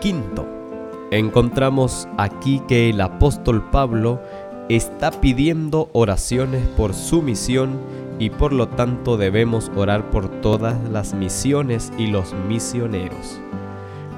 Quinto, 0.00 0.46
encontramos 1.10 2.08
aquí 2.16 2.62
que 2.68 2.88
el 2.90 3.00
apóstol 3.00 3.68
Pablo 3.70 4.20
está 4.76 5.10
pidiendo 5.10 5.88
oraciones 5.92 6.66
por 6.76 6.94
su 6.94 7.22
misión 7.22 7.78
y 8.18 8.30
por 8.30 8.52
lo 8.52 8.68
tanto 8.68 9.16
debemos 9.16 9.70
orar 9.74 10.10
por 10.10 10.28
todas 10.40 10.76
las 10.88 11.14
misiones 11.14 11.92
y 11.98 12.06
los 12.06 12.34
misioneros 12.48 13.40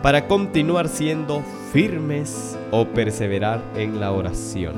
para 0.02 0.26
continuar 0.26 0.88
siendo 0.88 1.42
firmes 1.72 2.58
o 2.72 2.84
perseverar 2.86 3.62
en 3.76 4.00
la 4.00 4.10
oración. 4.10 4.74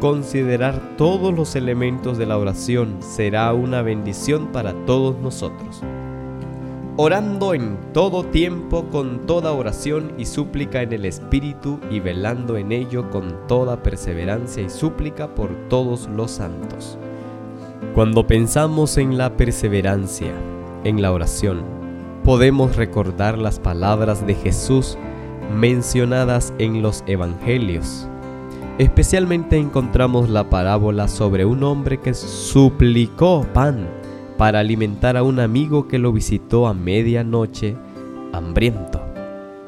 Considerar 0.00 0.80
todos 0.96 1.32
los 1.32 1.54
elementos 1.54 2.18
de 2.18 2.26
la 2.26 2.36
oración 2.36 2.96
será 3.00 3.52
una 3.52 3.82
bendición 3.82 4.48
para 4.48 4.72
todos 4.86 5.16
nosotros. 5.18 5.82
Orando 6.96 7.54
en 7.54 7.78
todo 7.92 8.24
tiempo 8.24 8.84
con 8.90 9.26
toda 9.26 9.52
oración 9.52 10.12
y 10.18 10.26
súplica 10.26 10.82
en 10.82 10.92
el 10.92 11.04
Espíritu 11.04 11.78
y 11.90 12.00
velando 12.00 12.56
en 12.56 12.72
ello 12.72 13.10
con 13.10 13.46
toda 13.46 13.82
perseverancia 13.82 14.62
y 14.62 14.68
súplica 14.68 15.34
por 15.34 15.50
todos 15.68 16.08
los 16.14 16.32
santos. 16.32 16.98
Cuando 17.94 18.26
pensamos 18.26 18.98
en 18.98 19.16
la 19.16 19.36
perseverancia, 19.36 20.32
en 20.84 21.00
la 21.00 21.12
oración, 21.12 21.62
podemos 22.24 22.76
recordar 22.76 23.38
las 23.38 23.60
palabras 23.60 24.26
de 24.26 24.34
Jesús 24.34 24.98
mencionadas 25.54 26.52
en 26.58 26.82
los 26.82 27.02
Evangelios. 27.06 28.08
Especialmente 28.78 29.56
encontramos 29.56 30.28
la 30.28 30.50
parábola 30.50 31.08
sobre 31.08 31.44
un 31.44 31.62
hombre 31.62 31.98
que 31.98 32.14
suplicó 32.14 33.46
pan 33.54 33.99
para 34.40 34.60
alimentar 34.60 35.18
a 35.18 35.22
un 35.22 35.38
amigo 35.38 35.86
que 35.86 35.98
lo 35.98 36.14
visitó 36.14 36.66
a 36.66 36.72
medianoche 36.72 37.76
hambriento. 38.32 39.02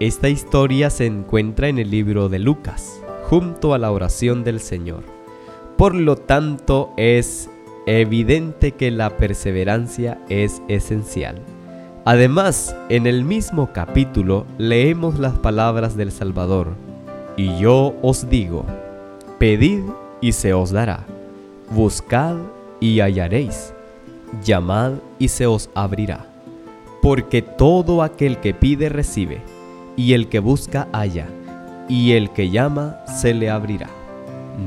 Esta 0.00 0.30
historia 0.30 0.88
se 0.88 1.04
encuentra 1.04 1.68
en 1.68 1.78
el 1.78 1.90
libro 1.90 2.30
de 2.30 2.38
Lucas, 2.38 3.02
junto 3.24 3.74
a 3.74 3.78
la 3.78 3.92
oración 3.92 4.44
del 4.44 4.60
Señor. 4.60 5.02
Por 5.76 5.94
lo 5.94 6.16
tanto, 6.16 6.94
es 6.96 7.50
evidente 7.84 8.72
que 8.72 8.90
la 8.90 9.18
perseverancia 9.18 10.18
es 10.30 10.62
esencial. 10.68 11.42
Además, 12.06 12.74
en 12.88 13.06
el 13.06 13.24
mismo 13.24 13.74
capítulo 13.74 14.46
leemos 14.56 15.18
las 15.18 15.34
palabras 15.34 15.98
del 15.98 16.10
Salvador, 16.10 16.68
y 17.36 17.58
yo 17.58 17.94
os 18.00 18.30
digo, 18.30 18.64
pedid 19.38 19.82
y 20.22 20.32
se 20.32 20.54
os 20.54 20.70
dará, 20.70 21.04
buscad 21.70 22.36
y 22.80 23.00
hallaréis, 23.00 23.74
llamad 24.44 24.92
y 25.18 25.28
se 25.28 25.46
os 25.46 25.70
abrirá, 25.74 26.26
porque 27.00 27.42
todo 27.42 28.02
aquel 28.02 28.38
que 28.38 28.54
pide 28.54 28.88
recibe, 28.88 29.42
y 29.96 30.14
el 30.14 30.28
que 30.28 30.38
busca 30.38 30.88
halla, 30.92 31.28
y 31.88 32.12
el 32.12 32.30
que 32.30 32.50
llama 32.50 32.96
se 33.06 33.34
le 33.34 33.50
abrirá. 33.50 33.88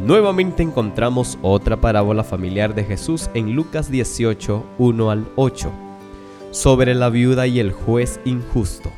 Nuevamente 0.06 0.64
encontramos 0.64 1.38
otra 1.42 1.78
parábola 1.78 2.24
familiar 2.24 2.74
de 2.74 2.84
Jesús 2.84 3.30
en 3.34 3.54
Lucas 3.54 3.90
18, 3.92 4.64
1 4.78 5.12
al 5.12 5.26
8, 5.36 5.72
sobre 6.52 6.96
la 6.96 7.10
viuda 7.10 7.48
y 7.48 7.60
el 7.60 7.72
juez 7.72 8.20
injusto. 8.26 8.92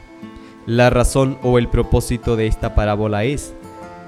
La 0.66 0.90
razón 0.90 1.38
o 1.44 1.58
el 1.58 1.70
propósito 1.70 2.36
de 2.36 2.48
esta 2.48 2.76
parábola 2.76 3.24
es, 3.24 3.54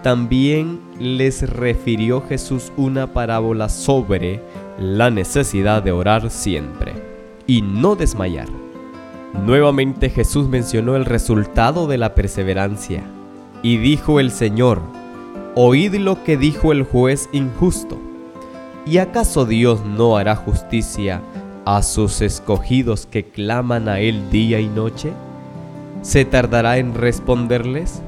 también 0.04 0.80
les 1.00 1.50
refirió 1.50 2.22
Jesús 2.22 2.72
una 2.78 3.14
parábola 3.14 3.68
sobre 3.68 4.42
la 4.80 5.10
necesidad 5.10 5.84
de 5.84 5.92
orar 5.92 6.30
siempre 6.30 6.94
y 7.46 7.62
no 7.62 7.96
desmayar. 7.96 8.48
Nuevamente 9.46 10.10
Jesús 10.10 10.48
mencionó 10.48 10.96
el 10.96 11.06
resultado 11.06 11.86
de 11.88 11.98
la 11.98 12.16
perseverancia 12.16 13.04
y 13.62 13.78
dijo 13.78 14.20
el 14.20 14.32
Señor, 14.32 14.82
Oíd 15.56 15.96
lo 15.96 16.24
que 16.24 16.38
dijo 16.38 16.72
el 16.72 16.84
juez 16.84 17.28
injusto. 17.34 17.98
¿Y 18.86 19.00
acaso 19.00 19.46
Dios 19.46 19.84
no 19.84 20.16
hará 20.16 20.36
justicia 20.36 21.22
a 21.66 21.84
sus 21.84 22.22
escogidos 22.22 23.06
que 23.06 23.26
claman 23.26 23.90
a 23.90 24.00
Él 24.00 24.30
día 24.32 24.62
y 24.62 24.68
noche? 24.68 25.12
¿Se 26.02 26.24
tardará 26.24 26.78
en 26.78 26.94
responderles? 26.94 28.02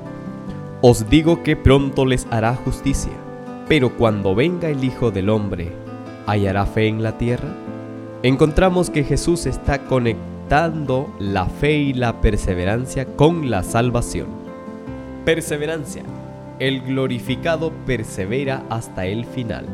Os 0.81 1.09
digo 1.09 1.43
que 1.43 1.57
pronto 1.57 2.05
les 2.05 2.25
hará 2.31 2.55
justicia, 2.55 3.11
pero 3.67 3.89
cuando 3.97 4.33
venga 4.33 4.69
el 4.69 4.83
Hijo 4.83 5.11
del 5.11 5.29
Hombre, 5.29 5.80
¿hallará 6.27 6.65
fe 6.65 6.87
en 6.87 7.03
la 7.03 7.17
tierra? 7.17 7.49
Encontramos 8.23 8.89
que 8.89 9.03
Jesús 9.03 9.45
está 9.45 9.79
conectando 9.85 11.13
la 11.19 11.45
fe 11.45 11.73
y 11.73 11.93
la 11.93 12.21
perseverancia 12.21 13.05
con 13.05 13.49
la 13.49 13.63
salvación. 13.63 14.27
Perseverancia 15.25 16.03
el 16.61 16.81
glorificado 16.81 17.71
persevera 17.87 18.63
hasta 18.69 19.07
el 19.07 19.25
final. 19.25 19.65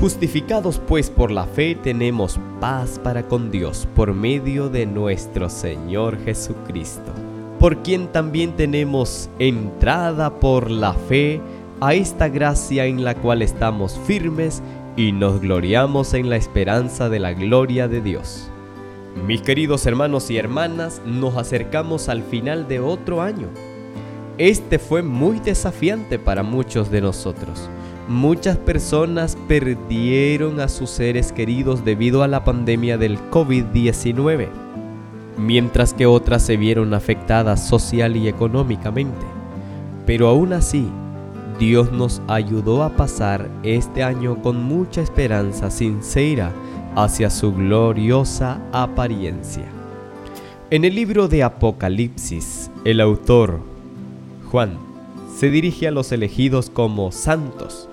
Justificados 0.00 0.80
pues 0.80 1.10
por 1.10 1.30
la 1.30 1.44
fe 1.44 1.76
tenemos 1.76 2.40
paz 2.60 2.98
para 2.98 3.28
con 3.28 3.52
Dios 3.52 3.86
por 3.94 4.12
medio 4.12 4.68
de 4.68 4.84
nuestro 4.84 5.48
Señor 5.48 6.18
Jesucristo, 6.24 7.12
por 7.60 7.84
quien 7.84 8.08
también 8.08 8.56
tenemos 8.56 9.30
entrada 9.38 10.40
por 10.40 10.72
la 10.72 10.92
fe 10.92 11.40
a 11.80 11.94
esta 11.94 12.28
gracia 12.28 12.86
en 12.86 13.04
la 13.04 13.14
cual 13.14 13.40
estamos 13.40 13.96
firmes 14.08 14.64
y 15.00 15.12
nos 15.12 15.40
gloriamos 15.40 16.14
en 16.14 16.30
la 16.30 16.36
esperanza 16.36 17.08
de 17.08 17.18
la 17.18 17.32
gloria 17.32 17.88
de 17.88 18.00
Dios. 18.00 18.48
Mis 19.26 19.42
queridos 19.42 19.86
hermanos 19.86 20.30
y 20.30 20.36
hermanas, 20.36 21.00
nos 21.04 21.36
acercamos 21.36 22.08
al 22.08 22.22
final 22.22 22.68
de 22.68 22.80
otro 22.80 23.22
año 23.22 23.48
este 24.40 24.78
fue 24.78 25.02
muy 25.02 25.38
desafiante 25.38 26.18
para 26.18 26.42
muchos 26.42 26.90
de 26.90 27.02
nosotros. 27.02 27.68
Muchas 28.08 28.56
personas 28.56 29.36
perdieron 29.46 30.60
a 30.60 30.68
sus 30.68 30.88
seres 30.88 31.30
queridos 31.30 31.84
debido 31.84 32.22
a 32.22 32.26
la 32.26 32.42
pandemia 32.42 32.96
del 32.96 33.18
COVID-19, 33.30 34.48
mientras 35.36 35.92
que 35.92 36.06
otras 36.06 36.40
se 36.42 36.56
vieron 36.56 36.94
afectadas 36.94 37.68
social 37.68 38.16
y 38.16 38.28
económicamente. 38.28 39.26
Pero 40.06 40.28
aún 40.28 40.54
así, 40.54 40.88
Dios 41.60 41.92
nos 41.92 42.22
ayudó 42.26 42.82
a 42.82 42.96
pasar 42.96 43.50
este 43.62 44.02
año 44.02 44.40
con 44.40 44.64
mucha 44.64 45.02
esperanza 45.02 45.70
sincera 45.70 46.52
hacia 46.96 47.28
su 47.28 47.52
gloriosa 47.52 48.62
apariencia. 48.72 49.66
En 50.70 50.86
el 50.86 50.94
libro 50.94 51.28
de 51.28 51.42
Apocalipsis, 51.42 52.70
el 52.86 52.98
autor 52.98 53.60
Juan 54.50 54.78
se 55.36 55.50
dirige 55.50 55.86
a 55.86 55.90
los 55.90 56.12
elegidos 56.12 56.70
como 56.70 57.12
santos. 57.12 57.90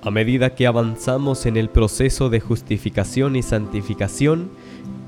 A 0.00 0.10
medida 0.10 0.54
que 0.54 0.66
avanzamos 0.66 1.44
en 1.44 1.58
el 1.58 1.68
proceso 1.68 2.30
de 2.30 2.40
justificación 2.40 3.36
y 3.36 3.42
santificación, 3.42 4.48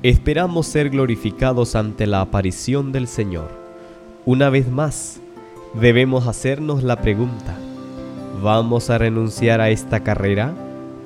esperamos 0.03 0.67
ser 0.67 0.91
glorificados 0.91 1.75
ante 1.75 2.05
la 2.05 2.21
aparición 2.21 2.91
del 2.91 3.07
Señor. 3.07 3.49
Una 4.27 4.51
vez 4.51 4.69
más, 4.69 5.19
debemos 5.73 6.27
hacernos 6.27 6.83
la 6.83 7.01
pregunta, 7.01 7.57
¿vamos 8.41 8.89
a 8.89 8.97
renunciar 8.97 9.61
a 9.61 9.69
esta 9.69 10.01
carrera 10.01 10.53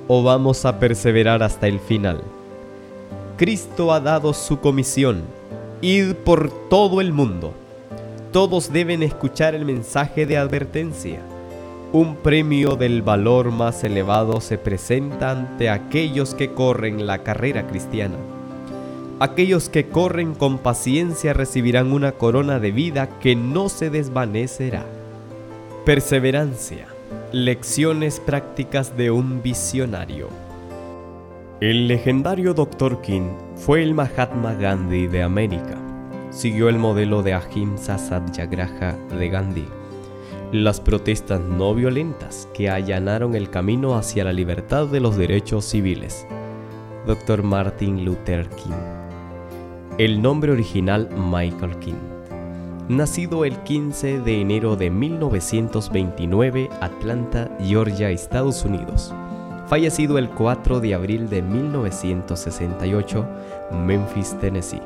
o 0.07 0.23
vamos 0.23 0.65
a 0.65 0.79
perseverar 0.79 1.43
hasta 1.43 1.67
el 1.67 1.79
final? 1.79 2.21
Cristo 3.37 3.91
ha 3.91 3.99
dado 3.99 4.33
su 4.33 4.59
comisión, 4.59 5.23
id 5.81 6.13
por 6.13 6.49
todo 6.69 7.01
el 7.01 7.11
mundo 7.11 7.53
todos 8.35 8.73
deben 8.73 9.01
escuchar 9.01 9.55
el 9.55 9.63
mensaje 9.63 10.25
de 10.25 10.37
advertencia. 10.37 11.21
Un 11.93 12.17
premio 12.17 12.75
del 12.75 13.01
valor 13.01 13.49
más 13.49 13.81
elevado 13.85 14.41
se 14.41 14.57
presenta 14.57 15.31
ante 15.31 15.69
aquellos 15.69 16.35
que 16.35 16.51
corren 16.51 17.07
la 17.07 17.19
carrera 17.19 17.65
cristiana. 17.65 18.17
Aquellos 19.21 19.69
que 19.69 19.87
corren 19.87 20.35
con 20.35 20.57
paciencia 20.57 21.31
recibirán 21.31 21.93
una 21.93 22.11
corona 22.11 22.59
de 22.59 22.73
vida 22.73 23.07
que 23.21 23.37
no 23.37 23.69
se 23.69 23.89
desvanecerá. 23.89 24.83
Perseverancia. 25.85 26.94
Lecciones 27.31 28.19
prácticas 28.19 28.95
de 28.97 29.11
un 29.11 29.41
visionario. 29.41 30.29
El 31.61 31.87
legendario 31.87 32.53
Dr. 32.53 33.01
King 33.01 33.29
fue 33.55 33.83
el 33.83 33.93
Mahatma 33.93 34.53
Gandhi 34.53 35.07
de 35.07 35.23
América 35.23 35.85
siguió 36.35 36.67
el 36.67 36.77
modelo 36.77 37.23
de 37.23 37.33
Ahimsa 37.33 37.97
Satyagraha 37.97 38.97
de 39.17 39.29
Gandhi, 39.29 39.65
las 40.51 40.81
protestas 40.81 41.39
no 41.39 41.73
violentas 41.73 42.49
que 42.53 42.69
allanaron 42.69 43.35
el 43.35 43.49
camino 43.49 43.95
hacia 43.95 44.25
la 44.25 44.33
libertad 44.33 44.87
de 44.87 44.99
los 44.99 45.15
derechos 45.15 45.63
civiles. 45.63 46.27
Dr. 47.07 47.41
Martin 47.41 48.03
Luther 48.03 48.49
King. 48.49 48.73
El 49.97 50.21
nombre 50.21 50.51
original 50.51 51.09
Michael 51.15 51.79
King. 51.79 52.14
Nacido 52.89 53.45
el 53.45 53.57
15 53.63 54.19
de 54.19 54.41
enero 54.41 54.75
de 54.75 54.91
1929, 54.91 56.69
Atlanta, 56.81 57.49
Georgia, 57.59 58.11
Estados 58.11 58.63
Unidos. 58.63 59.11
Fallecido 59.65 60.19
el 60.19 60.29
4 60.29 60.81
de 60.81 60.93
abril 60.93 61.27
de 61.27 61.41
1968, 61.41 63.27
Memphis, 63.85 64.37
Tennessee 64.39 64.81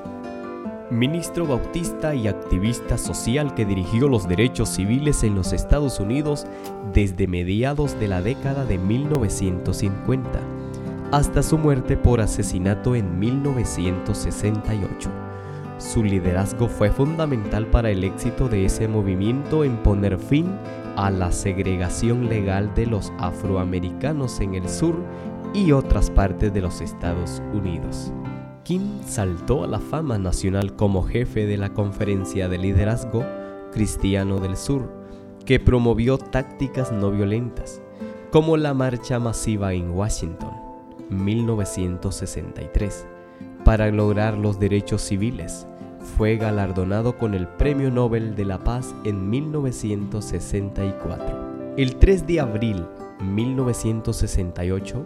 ministro 0.92 1.46
bautista 1.46 2.16
y 2.16 2.28
activista 2.28 2.98
social 2.98 3.54
que 3.54 3.64
dirigió 3.64 4.08
los 4.08 4.28
derechos 4.28 4.70
civiles 4.70 5.24
en 5.24 5.36
los 5.36 5.54
Estados 5.54 6.00
Unidos 6.00 6.48
desde 6.96 7.28
mediados 7.28 8.00
de 8.00 8.08
la 8.08 8.24
década 8.24 8.66
de 8.66 8.80
1950 8.80 10.40
hasta 11.12 11.44
su 11.44 11.60
muerte 11.60 11.96
por 11.96 12.22
asesinato 12.22 12.96
en 12.96 13.20
1968. 13.20 15.29
Su 15.80 16.04
liderazgo 16.04 16.68
fue 16.68 16.92
fundamental 16.92 17.66
para 17.68 17.90
el 17.90 18.04
éxito 18.04 18.50
de 18.50 18.66
ese 18.66 18.90
movimiento 18.90 19.64
en 19.64 19.78
poner 19.78 20.20
fin 20.20 20.48
a 20.98 21.10
la 21.10 21.32
segregación 21.32 22.28
legal 22.28 22.74
de 22.76 22.86
los 22.86 23.14
afroamericanos 23.18 24.42
en 24.42 24.56
el 24.56 24.68
sur 24.68 24.98
y 25.54 25.72
otras 25.72 26.12
partes 26.12 26.54
de 26.54 26.60
los 26.60 26.82
Estados 26.82 27.42
Unidos. 27.54 28.12
Kim 28.64 29.02
saltó 29.06 29.64
a 29.64 29.68
la 29.68 29.80
fama 29.80 30.18
nacional 30.18 30.76
como 30.76 31.02
jefe 31.04 31.46
de 31.46 31.56
la 31.56 31.70
Conferencia 31.70 32.50
de 32.50 32.58
Liderazgo 32.58 33.24
Cristiano 33.72 34.42
del 34.42 34.58
Sur, 34.58 34.92
que 35.46 35.62
promovió 35.62 36.18
tácticas 36.18 36.92
no 36.92 37.10
violentas, 37.10 37.82
como 38.32 38.58
la 38.58 38.74
marcha 38.74 39.18
masiva 39.18 39.72
en 39.72 39.92
Washington. 39.92 40.52
1963 41.10 43.08
para 43.70 43.92
lograr 43.92 44.36
los 44.36 44.60
derechos 44.60 45.04
civiles. 45.04 45.68
Fue 46.18 46.38
galardonado 46.38 47.20
con 47.20 47.36
el 47.36 47.48
Premio 47.48 47.92
Nobel 47.92 48.36
de 48.36 48.44
la 48.44 48.58
Paz 48.58 48.96
en 49.04 49.30
1964. 49.30 51.76
El 51.78 51.98
3 51.98 52.26
de 52.26 52.40
abril 52.40 52.88
1968, 53.22 55.06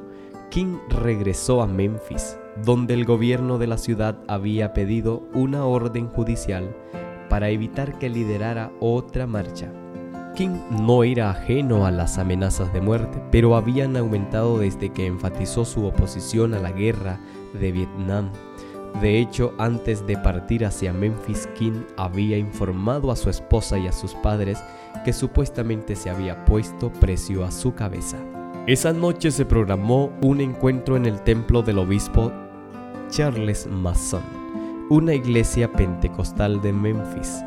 King 0.50 0.78
regresó 0.88 1.62
a 1.62 1.68
Memphis, 1.68 2.38
donde 2.64 2.94
el 2.94 3.04
gobierno 3.04 3.58
de 3.58 3.68
la 3.68 3.78
ciudad 3.78 4.20
había 4.30 4.72
pedido 4.72 5.28
una 5.34 5.66
orden 5.66 6.08
judicial 6.08 6.74
para 7.28 7.50
evitar 7.50 8.00
que 8.00 8.08
liderara 8.08 8.72
otra 8.80 9.28
marcha. 9.28 9.74
King 10.36 10.60
no 10.72 11.04
era 11.04 11.30
ajeno 11.30 11.86
a 11.86 11.92
las 11.92 12.18
amenazas 12.18 12.74
de 12.74 12.82
muerte, 12.82 13.22
pero 13.32 13.56
habían 13.56 13.96
aumentado 13.96 14.58
desde 14.58 14.90
que 14.90 15.06
enfatizó 15.06 15.66
su 15.66 15.86
oposición 15.86 16.54
a 16.54 16.60
la 16.60 16.72
guerra 16.72 17.20
de 17.54 17.72
Vietnam. 17.72 18.32
De 19.02 19.20
hecho, 19.20 19.54
antes 19.58 20.06
de 20.06 20.18
partir 20.18 20.66
hacia 20.66 20.94
Memphis, 20.94 21.48
King 21.58 21.84
había 21.98 22.38
informado 22.38 23.12
a 23.12 23.16
su 23.16 23.30
esposa 23.30 23.78
y 23.78 23.88
a 23.88 23.92
sus 23.92 24.14
padres 24.16 24.64
que 25.04 25.14
supuestamente 25.14 25.96
se 25.96 26.10
había 26.10 26.46
puesto 26.46 26.92
precio 26.92 27.44
a 27.44 27.52
su 27.52 27.74
cabeza. 27.74 28.18
Esa 28.66 28.94
noche 28.94 29.32
se 29.32 29.46
programó 29.46 30.12
un 30.22 30.42
encuentro 30.42 30.96
en 30.96 31.06
el 31.06 31.22
templo 31.22 31.62
del 31.62 31.80
obispo 31.80 32.32
Charles 33.10 33.68
Mason, 33.68 34.24
una 34.90 35.14
iglesia 35.14 35.72
pentecostal 35.72 36.62
de 36.62 36.72
Memphis. 36.72 37.44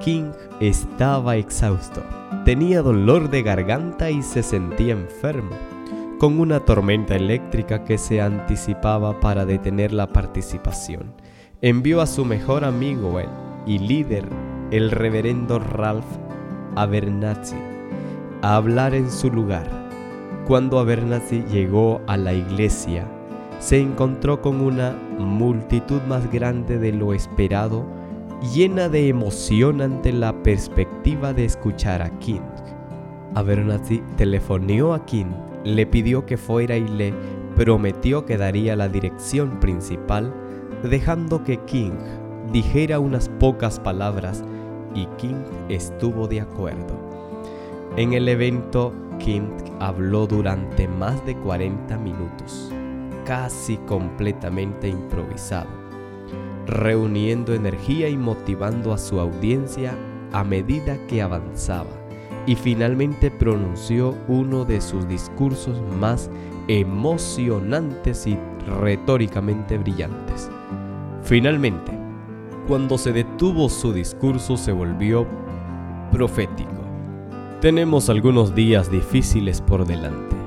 King 0.00 0.32
estaba 0.60 1.36
exhausto, 1.36 2.02
tenía 2.44 2.82
dolor 2.82 3.30
de 3.30 3.42
garganta 3.42 4.10
y 4.10 4.22
se 4.22 4.42
sentía 4.42 4.94
enfermo, 4.94 5.54
con 6.18 6.40
una 6.40 6.60
tormenta 6.60 7.14
eléctrica 7.16 7.84
que 7.84 7.98
se 7.98 8.20
anticipaba 8.20 9.20
para 9.20 9.44
detener 9.44 9.92
la 9.92 10.08
participación. 10.08 11.14
Envió 11.62 12.00
a 12.00 12.06
su 12.06 12.24
mejor 12.24 12.64
amigo 12.64 13.20
y 13.66 13.78
líder, 13.78 14.24
el 14.70 14.90
reverendo 14.90 15.58
Ralph 15.58 16.04
Abernathy, 16.76 17.56
a 18.42 18.56
hablar 18.56 18.94
en 18.94 19.10
su 19.10 19.30
lugar. 19.30 19.68
Cuando 20.46 20.78
Abernathy 20.78 21.44
llegó 21.44 22.00
a 22.06 22.16
la 22.16 22.32
iglesia, 22.32 23.06
se 23.58 23.78
encontró 23.78 24.40
con 24.40 24.60
una 24.60 24.96
multitud 25.18 26.00
más 26.08 26.30
grande 26.32 26.78
de 26.78 26.92
lo 26.92 27.12
esperado, 27.12 27.99
llena 28.42 28.88
de 28.88 29.08
emoción 29.08 29.80
ante 29.80 30.12
la 30.12 30.42
perspectiva 30.42 31.32
de 31.32 31.44
escuchar 31.44 32.02
a 32.02 32.10
King. 32.18 32.40
Abernathy 33.34 34.02
telefoneó 34.16 34.94
a 34.94 35.04
King, 35.04 35.32
le 35.64 35.86
pidió 35.86 36.26
que 36.26 36.36
fuera 36.36 36.76
y 36.76 36.88
le 36.88 37.14
prometió 37.54 38.24
que 38.24 38.38
daría 38.38 38.76
la 38.76 38.88
dirección 38.88 39.60
principal, 39.60 40.32
dejando 40.82 41.44
que 41.44 41.58
King 41.64 41.92
dijera 42.52 42.98
unas 42.98 43.28
pocas 43.28 43.78
palabras 43.78 44.42
y 44.94 45.06
King 45.18 45.42
estuvo 45.68 46.26
de 46.26 46.40
acuerdo. 46.40 46.98
En 47.96 48.14
el 48.14 48.28
evento, 48.28 48.92
King 49.18 49.50
habló 49.80 50.26
durante 50.26 50.88
más 50.88 51.24
de 51.26 51.36
40 51.36 51.98
minutos 51.98 52.72
casi 53.24 53.76
completamente 53.76 54.88
improvisado, 54.88 55.68
reuniendo 56.66 57.54
energía 57.54 58.08
y 58.08 58.16
motivando 58.16 58.92
a 58.92 58.98
su 58.98 59.20
audiencia 59.20 59.96
a 60.32 60.44
medida 60.44 60.96
que 61.06 61.22
avanzaba, 61.22 61.90
y 62.46 62.54
finalmente 62.54 63.30
pronunció 63.30 64.14
uno 64.28 64.64
de 64.64 64.80
sus 64.80 65.08
discursos 65.08 65.80
más 65.98 66.30
emocionantes 66.68 68.26
y 68.26 68.38
retóricamente 68.80 69.78
brillantes. 69.78 70.50
Finalmente, 71.22 71.92
cuando 72.68 72.98
se 72.98 73.12
detuvo 73.12 73.68
su 73.68 73.92
discurso 73.92 74.56
se 74.56 74.72
volvió 74.72 75.26
profético. 76.12 76.70
Tenemos 77.60 78.08
algunos 78.08 78.54
días 78.54 78.90
difíciles 78.90 79.60
por 79.60 79.86
delante 79.86 80.40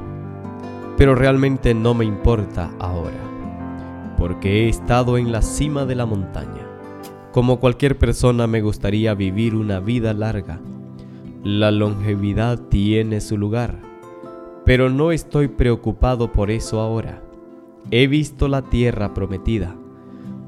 pero 0.98 1.16
realmente 1.16 1.74
no 1.74 1.94
me 1.94 2.06
importa 2.06 2.72
ahora, 2.80 3.18
porque 4.18 4.66
he 4.66 4.70
estado 4.70 5.18
en 5.18 5.32
la 5.32 5.42
cima 5.42 5.86
de 5.86 5.96
la 5.96 6.06
montaña. 6.06 6.68
Como 7.32 7.60
cualquier 7.60 7.98
persona 7.98 8.46
me 8.48 8.62
gustaría 8.62 9.14
vivir 9.16 9.56
una 9.56 9.80
vida 9.80 10.14
larga. 10.14 10.60
La 11.44 11.72
longevidad 11.72 12.60
tiene 12.70 13.22
su 13.22 13.38
lugar, 13.38 13.80
pero 14.66 14.90
no 14.90 15.12
estoy 15.12 15.48
preocupado 15.48 16.32
por 16.32 16.52
eso 16.52 16.80
ahora. 16.80 17.22
He 17.92 18.08
visto 18.08 18.48
la 18.48 18.62
tierra 18.62 19.14
prometida. 19.14 19.76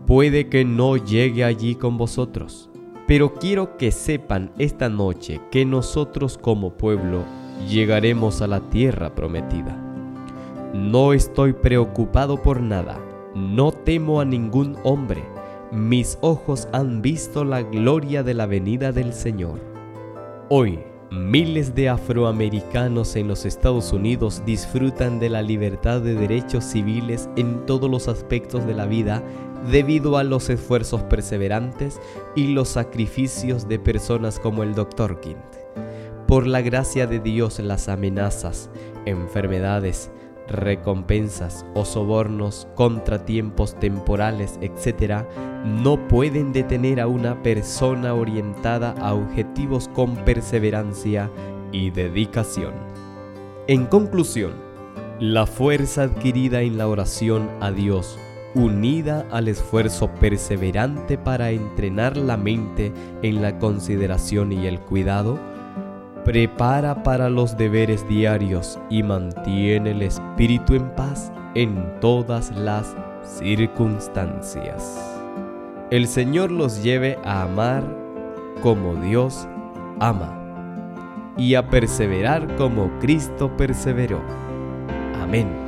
Puede 0.05 0.47
que 0.47 0.63
no 0.63 0.97
llegue 0.97 1.43
allí 1.43 1.75
con 1.75 1.97
vosotros, 1.97 2.69
pero 3.07 3.33
quiero 3.33 3.77
que 3.77 3.91
sepan 3.91 4.51
esta 4.57 4.87
noche 4.87 5.41
que 5.51 5.65
nosotros 5.65 6.37
como 6.37 6.73
pueblo 6.73 7.23
llegaremos 7.67 8.41
a 8.41 8.47
la 8.47 8.61
tierra 8.69 9.15
prometida. 9.15 9.81
No 10.73 11.13
estoy 11.13 11.53
preocupado 11.53 12.41
por 12.41 12.61
nada, 12.61 12.99
no 13.35 13.71
temo 13.73 14.21
a 14.21 14.25
ningún 14.25 14.77
hombre, 14.83 15.23
mis 15.71 16.17
ojos 16.21 16.69
han 16.71 17.01
visto 17.01 17.43
la 17.43 17.61
gloria 17.61 18.23
de 18.23 18.33
la 18.33 18.45
venida 18.45 18.93
del 18.93 19.13
Señor. 19.13 19.59
Hoy, 20.49 20.79
miles 21.11 21.75
de 21.75 21.89
afroamericanos 21.89 23.15
en 23.17 23.27
los 23.27 23.45
Estados 23.45 23.91
Unidos 23.91 24.41
disfrutan 24.45 25.19
de 25.19 25.29
la 25.29 25.41
libertad 25.41 26.01
de 26.01 26.15
derechos 26.15 26.63
civiles 26.63 27.29
en 27.35 27.65
todos 27.65 27.91
los 27.91 28.07
aspectos 28.07 28.65
de 28.65 28.73
la 28.73 28.85
vida 28.85 29.21
debido 29.69 30.17
a 30.17 30.23
los 30.23 30.49
esfuerzos 30.49 31.03
perseverantes 31.03 31.99
y 32.35 32.47
los 32.47 32.69
sacrificios 32.69 33.67
de 33.67 33.79
personas 33.79 34.39
como 34.39 34.63
el 34.63 34.75
Dr. 34.75 35.19
King. 35.19 35.35
Por 36.27 36.47
la 36.47 36.61
gracia 36.61 37.05
de 37.05 37.19
Dios 37.19 37.59
las 37.59 37.89
amenazas, 37.89 38.69
enfermedades, 39.05 40.09
recompensas 40.47 41.65
o 41.73 41.85
sobornos, 41.85 42.67
contratiempos 42.75 43.79
temporales, 43.79 44.59
etc., 44.61 45.23
no 45.65 46.07
pueden 46.07 46.53
detener 46.53 47.01
a 47.01 47.07
una 47.07 47.41
persona 47.41 48.13
orientada 48.13 48.93
a 48.99 49.13
objetivos 49.13 49.87
con 49.89 50.15
perseverancia 50.17 51.31
y 51.71 51.89
dedicación. 51.89 52.73
En 53.67 53.85
conclusión, 53.87 54.53
la 55.19 55.47
fuerza 55.47 56.03
adquirida 56.03 56.61
en 56.61 56.77
la 56.77 56.87
oración 56.87 57.49
a 57.61 57.71
Dios, 57.71 58.19
unida 58.53 59.25
al 59.31 59.47
esfuerzo 59.47 60.09
perseverante 60.19 61.17
para 61.17 61.51
entrenar 61.51 62.15
la 62.15 62.37
mente 62.37 62.93
en 63.21 63.41
la 63.41 63.57
consideración 63.57 64.51
y 64.51 64.67
el 64.67 64.79
cuidado, 64.79 65.39
prepara 66.25 67.03
para 67.03 67.29
los 67.29 67.55
deberes 67.55 68.05
diarios 68.09 68.79
y 68.89 69.03
mantiene 69.03 69.91
el 69.91 70.01
espíritu 70.01 70.73
en 70.73 70.89
paz 70.95 71.31
en 71.53 71.99
todas 72.01 72.51
las 72.57 72.95
circunstancias. 73.23 75.21
El 75.91 76.07
Señor 76.07 76.51
los 76.51 76.83
lleve 76.83 77.19
a 77.23 77.43
amar 77.43 77.83
como 78.61 78.95
Dios 78.95 79.47
ama 79.99 80.33
y 81.37 81.53
a 81.55 81.69
perseverar 81.69 82.55
como 82.55 82.89
Cristo 82.99 83.55
perseveró. 83.55 84.21
Amén. 85.21 85.64